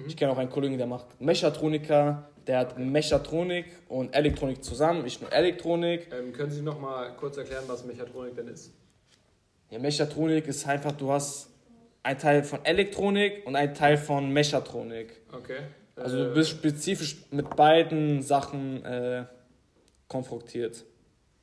[0.07, 5.21] Ich kenne auch einen Kollegen, der macht Mechatroniker, der hat Mechatronik und Elektronik zusammen, ich
[5.21, 6.09] nur Elektronik.
[6.11, 8.73] Ähm, können Sie noch mal kurz erklären, was Mechatronik denn ist?
[9.69, 11.49] Ja, Mechatronik ist einfach, du hast
[12.03, 15.21] einen Teil von Elektronik und einen Teil von Mechatronik.
[15.31, 15.59] Okay.
[15.95, 19.25] Also Äh, du bist spezifisch mit beiden Sachen äh,
[20.07, 20.83] konfrontiert.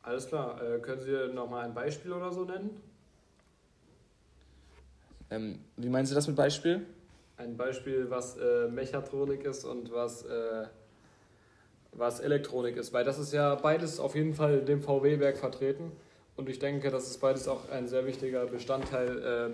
[0.03, 0.61] Alles klar.
[0.62, 2.83] Äh, können Sie noch mal ein Beispiel oder so nennen?
[5.31, 6.85] Ähm, wie meinen Sie das mit Beispiel?
[7.37, 10.67] Ein Beispiel, was äh, Mechatronik ist und was, äh,
[11.93, 12.93] was Elektronik ist.
[12.93, 15.93] Weil das ist ja beides auf jeden Fall dem VW-Werk vertreten.
[16.37, 19.53] Und ich denke, das ist beides auch ein sehr wichtiger Bestandteil ähm,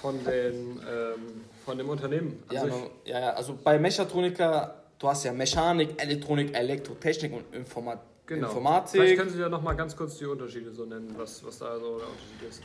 [0.00, 2.42] von, den, ähm, von dem Unternehmen.
[2.50, 8.00] Ja, no, ja, ja, also bei Mechatroniker, du hast ja Mechanik, Elektronik, Elektrotechnik und Informa
[8.26, 8.48] Genau.
[8.48, 9.18] Vielleicht Informatik.
[9.18, 11.98] können Sie ja noch mal ganz kurz die Unterschiede so nennen, was, was da so
[11.98, 12.62] der Unterschied ist.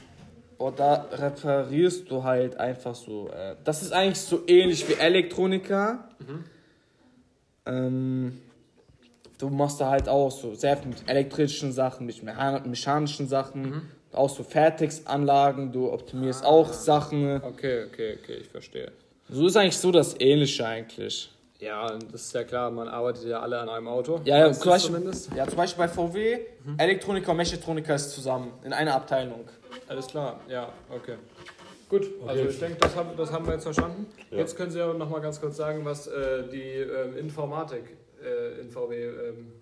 [0.57, 3.29] Und da reparierst du halt einfach so.
[3.29, 6.09] Äh, das ist eigentlich so ähnlich wie Elektroniker.
[7.65, 8.39] Ähm,
[9.37, 13.89] du machst da halt auch so sehr viel mit elektrischen Sachen, mit mecha- mechanischen Sachen,
[14.11, 17.41] auch so Fertigsanlagen, du optimierst auch Sachen.
[17.43, 18.91] Okay, okay, okay, ich verstehe.
[19.29, 21.31] So ist eigentlich so das Ähnliche eigentlich.
[21.59, 24.21] Ja, das ist ja klar, man arbeitet ja alle an einem Auto.
[24.23, 25.29] Ja, ja, zum Beispiel, zumindest.
[25.35, 26.39] ja, zum Beispiel bei VW,
[26.77, 29.41] Elektroniker und Mechatroniker ist zusammen in einer Abteilung.
[29.87, 31.15] Alles klar, ja, okay.
[31.89, 34.05] Gut, also ich denke, das haben, das haben wir jetzt verstanden.
[34.31, 38.61] Jetzt können Sie ja noch mal ganz kurz sagen, was äh, die ähm, Informatik äh,
[38.61, 39.05] in VW.
[39.05, 39.53] Ähm,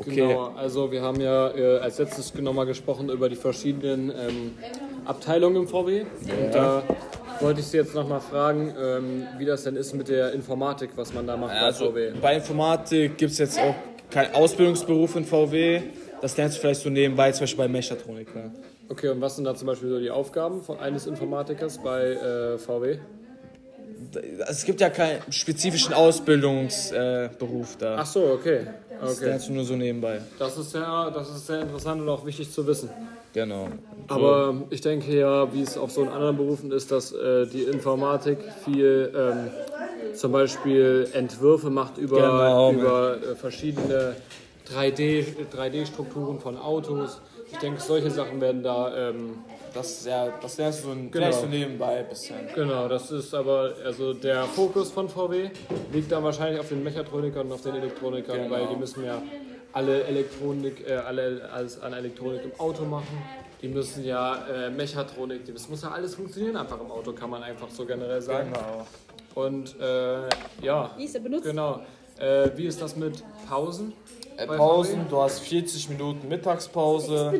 [0.00, 0.14] Okay.
[0.14, 4.56] Genau, also wir haben ja äh, als letztes nochmal gesprochen über die verschiedenen ähm,
[5.04, 6.02] Abteilungen im VW.
[6.02, 6.84] Und da
[7.40, 11.12] wollte ich Sie jetzt nochmal fragen, ähm, wie das denn ist mit der Informatik, was
[11.12, 12.12] man da macht bei Also VW.
[12.20, 13.74] bei Informatik gibt es jetzt auch
[14.10, 15.82] keinen Ausbildungsberuf in VW.
[16.20, 18.50] Das lernst du vielleicht so nebenbei, zum Beispiel bei Mechatroniker.
[18.88, 22.58] Okay, und was sind da zum Beispiel so die Aufgaben von eines Informatikers bei äh,
[22.58, 22.98] VW?
[24.48, 27.96] Es gibt ja keinen spezifischen Ausbildungsberuf äh, da.
[27.98, 28.66] Ach so, okay.
[29.00, 29.26] Das okay.
[29.26, 30.20] lernst du nur so nebenbei.
[30.38, 32.90] Das ist sehr, das ist sehr interessant und auch wichtig zu wissen.
[33.34, 33.68] Genau.
[34.08, 37.62] Aber ich denke ja, wie es auf so in anderen Berufen ist, dass äh, die
[37.62, 39.50] Informatik viel ähm,
[40.14, 42.72] zum Beispiel Entwürfe macht über, Genau.
[42.72, 44.16] über äh, verschiedene
[44.74, 47.20] 3D 3D-Strukturen von Autos.
[47.52, 49.10] Ich denke, solche Sachen werden da.
[49.10, 49.34] Ähm,
[49.74, 51.10] Das, ja, das lernst du so, Genau.
[51.12, 52.36] vielleicht so nebenbei ein bisschen.
[52.54, 55.50] genau, das ist aber also der Fokus von VW
[55.92, 58.50] liegt dann wahrscheinlich auf den Mechatronikern und auf den Elektronikern, Genau.
[58.50, 59.20] weil die müssen ja
[59.72, 63.22] alle Elektronik, äh, alle alles an Elektronik im Auto machen.
[63.60, 67.42] Die müssen ja äh, Mechatronik, das muss ja alles funktionieren einfach im Auto, kann man
[67.42, 68.52] einfach so generell sagen.
[68.52, 68.86] Genau.
[69.34, 70.28] Und äh,
[70.62, 71.44] ja, Wie ist der benutzt?
[71.44, 71.80] genau.
[72.18, 73.92] Äh, wie ist das mit Pausen?
[74.38, 77.32] Äh, Pausen, du hast 40 Minuten Mittagspause.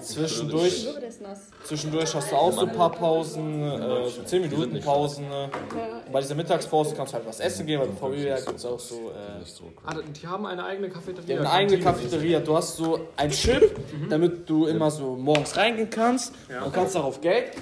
[0.00, 1.40] Zwischendurch, ist nass?
[1.64, 5.26] zwischendurch hast du auch so ein paar Pausen, äh, so 10 Minuten Pausen.
[5.26, 8.64] Und bei dieser Mittagspause kannst du halt was essen gehen, weil bei VW gibt es
[8.64, 9.10] auch so.
[9.10, 9.42] Äh,
[9.84, 11.26] Ah, die haben eine eigene Cafeteria.
[11.26, 11.78] Die haben eine eigene.
[11.82, 12.40] Cafeteria.
[12.40, 13.76] Du hast so ein Chip,
[14.08, 16.32] damit du immer so morgens reingehen kannst.
[16.48, 17.52] Du kannst darauf Geld,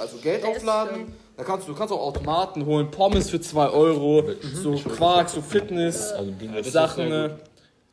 [0.00, 1.14] also Geld aufladen.
[1.36, 5.42] Da kannst du, du kannst auch Automaten holen, Pommes für 2 Euro, so Quark, so
[5.42, 6.32] Fitness, Also
[6.70, 7.10] Sachen,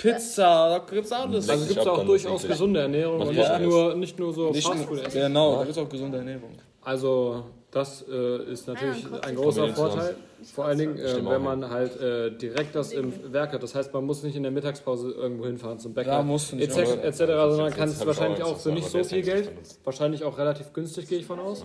[0.04, 1.50] Pizza, da gibt's alles.
[1.50, 2.52] Also gibt es auch durchaus wirklich.
[2.52, 5.20] gesunde Ernährung und nicht nur, nicht nur so Nicht Fastfood nur, essen.
[5.22, 6.50] genau, da gibt's auch gesunde Ernährung.
[6.82, 10.16] Also das äh, ist natürlich Ah, ein großer Vorteil.
[10.54, 13.64] Vor allen Dingen, äh, wenn man halt äh, direkt das im Werk hat.
[13.64, 16.12] Das heißt, man muss nicht in der Mittagspause irgendwo hinfahren zum Bäcker.
[16.12, 18.90] Ja, musst du nicht, etc., aber- etc., sondern kann es ich wahrscheinlich auch für nicht
[18.90, 19.50] so viel Geld,
[19.86, 21.64] wahrscheinlich auch relativ günstig, gehe ich von aus,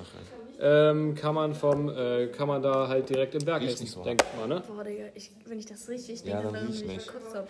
[0.60, 4.02] ähm, kann man vom äh, kann man da halt direkt im Werk essen, nicht so.
[4.04, 4.62] denkt man, ne?
[4.66, 7.06] Boah, Digga, ich, wenn ich das richtig Ja, denke, dann dann bin ich nicht.
[7.08, 7.48] gekotzt hab.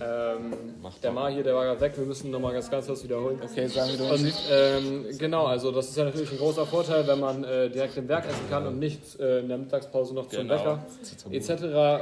[0.00, 1.14] Ähm, Mach der doch.
[1.20, 3.38] Ma hier, der war gerade weg, wir müssen nochmal ganz, ganz was wiederholen.
[3.42, 4.12] Okay, sagen wir doch.
[4.12, 7.96] Und ähm, genau, also das ist ja natürlich ein großer Vorteil, wenn man äh, direkt
[7.96, 10.56] im Werk essen kann und nicht äh, in der Mittagspause noch zum Genau.
[10.56, 10.84] Bäcker
[11.30, 11.50] etc.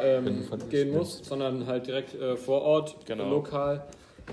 [0.03, 3.29] Ähm, gehen muss, sondern halt direkt äh, vor Ort, Genau.
[3.29, 3.85] lokal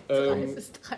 [0.09, 0.95] ähm, Alles ist drei.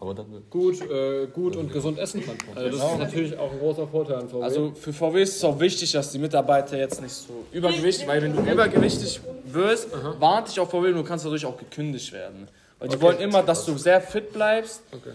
[0.00, 2.36] Aber dann gut, äh, gut und gesund essen kann.
[2.54, 4.42] Also das ist natürlich auch ein großer Vorteil an VW.
[4.42, 8.20] Also für VW ist es auch wichtig, dass die Mitarbeiter jetzt nicht so übergewichtig, weil
[8.20, 9.20] wenn du übergewichtig
[9.54, 9.88] wirst,
[10.20, 12.48] warnt dich auch VW und du kannst dadurch auch gekündigt werden.
[12.78, 14.82] Weil die wollen immer, dass du sehr fit bleibst.
[14.92, 15.12] Okay.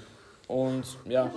[0.47, 1.32] Und ja,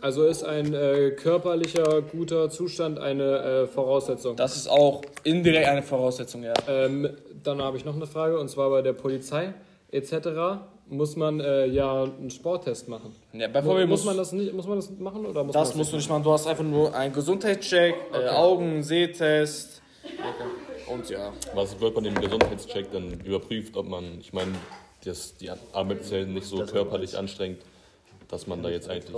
[0.00, 4.36] Also ist ein äh, körperlicher guter Zustand eine äh, Voraussetzung.
[4.36, 6.54] das ist auch indirekt eine Voraussetzung, ja.
[6.68, 7.10] Ähm,
[7.42, 9.52] dann habe ich noch eine Frage und zwar bei der Polizei
[9.90, 10.60] etc.
[10.88, 13.14] muss man äh, ja einen Sporttest machen.
[13.32, 15.70] ja bei VW muss muss man das nicht, muss man das machen oder muss das
[15.70, 16.22] man musst du nicht machen.
[16.22, 19.82] Du hast einfach nur einen Gesundheitscheck, äh, Augen, Sehtest.
[20.92, 21.32] Und ja.
[21.54, 24.52] Was wird bei dem Gesundheitscheck dann überprüft, ob man, ich meine,
[25.04, 27.62] das, die Arbeit ist ja nicht so körperlich anstrengend,
[28.28, 29.10] dass man da jetzt eigentlich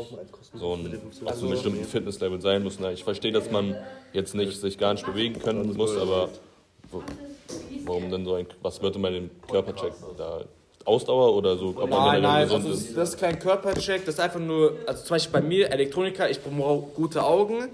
[0.54, 2.78] so ein auf so einem bestimmten Fitnesslevel sein muss.
[2.80, 3.76] Na, ich verstehe, dass man
[4.12, 6.28] jetzt nicht sich gar nicht bewegen können muss, aber
[6.90, 7.02] wo,
[7.84, 10.44] warum denn so ein, was wird denn bei dem Körpercheck da?
[10.84, 12.94] Ausdauer oder so, ob Nein, nein, also ist?
[12.94, 16.42] das ist kein Körpercheck, das ist einfach nur, also zum Beispiel bei mir, Elektroniker, ich
[16.42, 17.70] brauche gute Augen.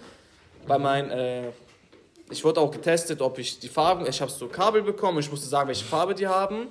[0.69, 1.43] Bei meinen, äh,
[2.31, 5.49] ich wurde auch getestet, ob ich die Farben, ich habe so Kabel bekommen, ich musste
[5.49, 6.69] sagen, welche Farbe die haben.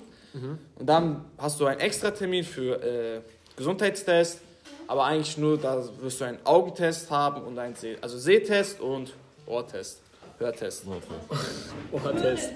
[0.78, 3.20] Und dann hast du einen extra Termin für äh,
[3.56, 4.40] Gesundheitstest,
[4.86, 9.12] aber eigentlich nur, da wirst du einen Augentest haben und einen Seh also Sehtest und
[9.46, 10.00] Ohrtest,
[10.38, 10.84] Hörtest.
[11.92, 12.50] Ohrtest.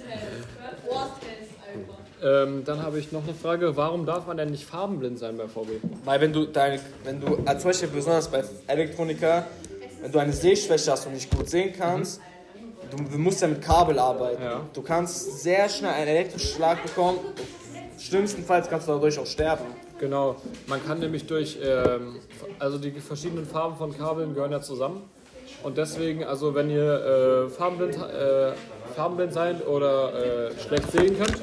[2.23, 3.77] Ähm, dann habe ich noch eine Frage.
[3.77, 5.73] Warum darf man denn nicht farbenblind sein bei VW?
[6.05, 9.45] Weil wenn du deine, wenn du, zum Beispiel besonders bei Elektroniker,
[10.01, 12.34] wenn du eine Sehschwäche hast und nicht gut sehen kannst, du,
[12.97, 14.43] du musst ja mit Kabel arbeiten.
[14.43, 14.61] Ja.
[14.73, 17.19] Du kannst sehr schnell einen elektrischen Schlag bekommen.
[17.99, 19.65] Schlimmstenfalls kannst du dadurch auch sterben.
[19.99, 22.17] Genau, man kann nämlich durch, ähm,
[22.59, 25.03] also die verschiedenen Farben von Kabeln gehören ja zusammen.
[25.63, 28.53] Und deswegen, also wenn ihr äh, farbenblind, äh,
[28.95, 31.41] farbenblind seid oder äh, schlecht sehen könnt,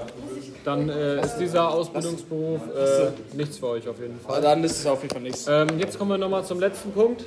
[0.63, 4.41] dann äh, ist dieser Ausbildungsberuf äh, nichts für euch auf jeden Fall.
[4.41, 5.47] Dann ist es auf jeden Fall nichts.
[5.47, 7.25] Ähm, jetzt kommen wir nochmal zum letzten Punkt.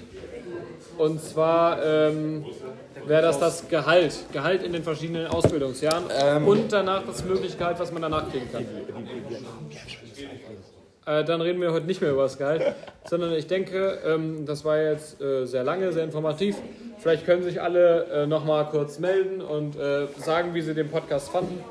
[0.99, 2.45] Und zwar ähm,
[3.07, 4.14] wäre das das Gehalt.
[4.33, 6.47] Gehalt in den verschiedenen Ausbildungsjahren Ähm.
[6.49, 8.64] und danach das Möglichkeit, was man danach kriegen kann.
[11.07, 14.64] Äh, dann reden wir heute nicht mehr über das Gehalt, sondern ich denke, ähm, das
[14.64, 16.57] war jetzt äh, sehr lange, sehr informativ.
[16.99, 21.29] Vielleicht können sich alle äh, nochmal kurz melden und äh, sagen, wie sie den Podcast
[21.29, 21.62] fanden.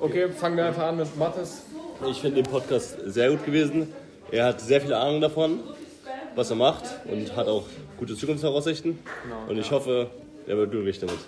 [0.00, 1.62] Okay, fangen wir einfach an mit Mathis.
[2.10, 3.92] Ich finde den Podcast sehr gut gewesen.
[4.32, 5.60] Er hat sehr viel Ahnung davon,
[6.34, 7.64] was er macht und hat auch
[7.98, 8.98] gute Zukunftsvoraussichten.
[9.48, 10.08] Und ich hoffe,
[10.50, 11.18] er wird glücklich damit.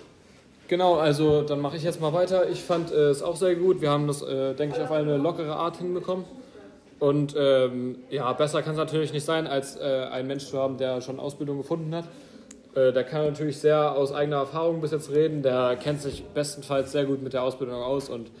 [0.67, 2.49] Genau, also dann mache ich jetzt mal weiter.
[2.49, 3.81] Ich fand äh, es auch sehr gut.
[3.81, 6.25] Wir haben das, äh, denke ich, auf eine lockere Art hinbekommen.
[6.99, 10.77] Und ähm, ja, besser kann es natürlich nicht sein, als äh, einen Mensch zu haben,
[10.77, 12.05] der schon Ausbildung gefunden hat.
[12.75, 15.41] Äh, der kann natürlich sehr aus eigener Erfahrung bis jetzt reden.
[15.41, 18.09] Der kennt sich bestenfalls sehr gut mit der Ausbildung aus.
[18.09, 18.31] Und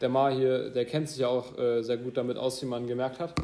[0.00, 2.86] der Ma hier, der kennt sich ja auch äh, sehr gut damit aus, wie man
[2.86, 3.34] gemerkt hat.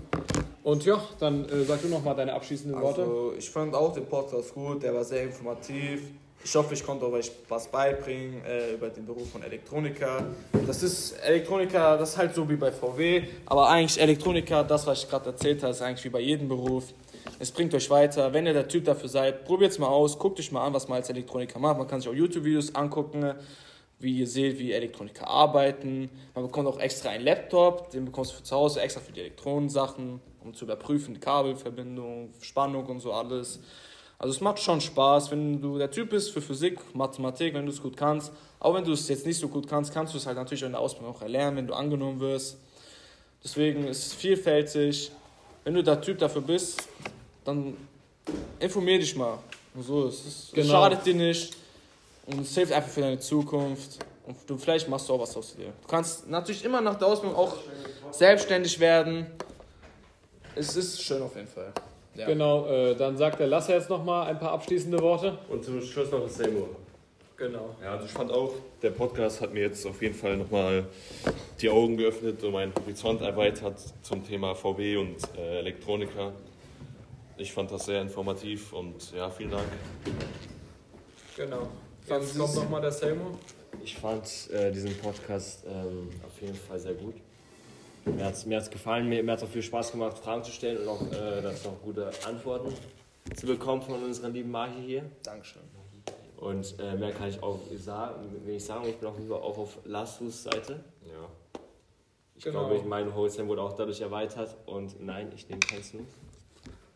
[0.63, 3.01] Und ja, dann äh, sag du noch mal deine abschließenden Worte.
[3.03, 6.03] Also, ich fand auch den Podcast gut, der war sehr informativ.
[6.49, 10.25] Ich hoffe, ich konnte euch was beibringen äh, über den Beruf von Elektroniker.
[10.67, 15.03] Das ist Elektroniker, das ist halt so wie bei VW, aber eigentlich Elektroniker, das was
[15.03, 16.95] ich gerade erzählt habe, ist eigentlich wie bei jedem Beruf.
[17.39, 18.33] Es bringt euch weiter.
[18.33, 20.89] Wenn ihr der Typ dafür seid, probiert es mal aus, guckt euch mal an, was
[20.89, 21.77] man als Elektroniker macht.
[21.77, 23.35] Man kann sich auch YouTube-Videos angucken,
[23.99, 26.09] wie ihr seht, wie Elektroniker arbeiten.
[26.35, 29.21] Man bekommt auch extra einen Laptop, den bekommst du für zu Hause, extra für die
[29.21, 33.61] Elektronensachen, um zu überprüfen, Kabelverbindung, Spannung und so alles.
[34.19, 37.73] Also es macht schon Spaß, wenn du der Typ bist für Physik, Mathematik, wenn du
[37.73, 38.33] es gut kannst.
[38.59, 40.73] Auch wenn du es jetzt nicht so gut kannst, kannst du es halt natürlich in
[40.73, 42.59] der Ausbildung auch erlernen, wenn du angenommen wirst.
[43.45, 45.13] Deswegen ist es vielfältig.
[45.63, 46.89] Wenn du der Typ dafür bist,
[47.45, 47.77] dann
[48.59, 49.39] informier dich mal.
[49.75, 50.73] Und so, es, ist, es Genau.
[50.73, 51.57] schadet dir nicht
[52.27, 53.99] und es hilft einfach für deine Zukunft.
[54.27, 55.67] Und du, vielleicht machst du auch was aus dir.
[55.67, 57.57] Du kannst natürlich immer nach der Ausbildung auch
[58.11, 59.27] selbstständig werden.
[60.57, 61.73] Es ist schön auf jeden Fall.
[62.19, 62.27] Ja.
[62.27, 65.39] Genau, äh, dann sagt der Lasse jetzt noch mal ein paar abschließende Worte.
[65.49, 66.69] Und zum Schluss noch das Seymour.
[67.37, 67.77] Genau.
[67.81, 68.53] Ja, also ich fand auch,
[68.83, 70.85] der Podcast hat mir jetzt auf jeden Fall nochmal
[71.61, 76.33] die Augen geöffnet und meinen Horizont erweitert zum Thema VW und äh, Elektroniker.
[77.37, 79.69] Ich fand das sehr informativ und ja, vielen Dank.
[81.37, 81.69] Genau.
[82.09, 83.39] Jetzt kommt noch mal der Selmo.
[83.85, 87.15] Ich fand äh, diesen Podcast ähm, auf jeden Fall sehr gut.
[88.17, 90.43] Mir hat es mir hat's gefallen, mir, mir hat es auch viel Spaß gemacht, Fragen
[90.45, 92.73] zu stellen und auch äh, dass noch gute Antworten
[93.37, 95.05] zu bekommen von unserer lieben Marke hier.
[95.23, 95.63] Dankeschön.
[96.39, 99.79] Und äh, mehr kann ich auch sagen, ich sagen, ich bin auch lieber auch auf
[99.85, 100.81] Lassus Seite.
[101.05, 101.29] Ja.
[102.37, 102.69] Ich Genau.
[102.69, 106.07] glaube, mein Horizont wurde auch dadurch erweitert und nein, ich nehme keinen Snooze.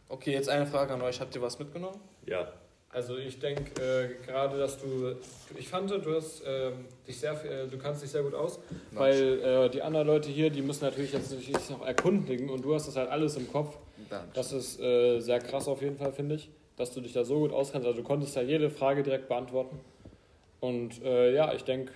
[0.09, 1.21] Okay, jetzt eine Frage an euch.
[1.21, 1.99] Habt ihr was mitgenommen?
[2.27, 2.53] Ja.
[2.95, 5.17] Also ich denke äh, gerade, dass du,
[5.57, 8.59] ich fand, du hast ähm, dich sehr, äh, du kannst dich sehr gut aus,
[8.91, 12.75] weil äh, die anderen Leute hier, die müssen natürlich jetzt sich noch erkundigen und du
[12.75, 13.79] hast das halt alles im Kopf.
[14.35, 17.39] Das ist äh, sehr krass auf jeden Fall, finde ich, dass du dich da so
[17.39, 17.87] gut auskennst.
[17.87, 19.81] Also du konntest ja jede Frage direkt beantworten.
[20.61, 21.93] Und äh, ja, ich denke,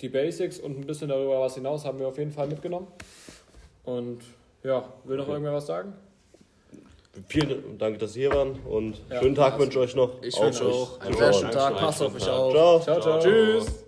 [0.00, 2.88] die Basics und ein bisschen darüber was hinaus haben wir auf jeden Fall mitgenommen.
[3.84, 4.20] Und
[4.64, 5.92] ja, will noch irgendwer was sagen?
[7.28, 9.20] Vielen Dank, dass Sie hier waren und Ja.
[9.20, 10.10] schönen Tag wünsche ich euch noch.
[10.22, 11.76] Ich wünsche euch auch einen sehr schönen Tag.
[11.76, 12.52] Passt auf euch auf.
[12.52, 12.80] Ciao.
[12.80, 13.18] Ciao, ciao.
[13.20, 13.85] Tschüss.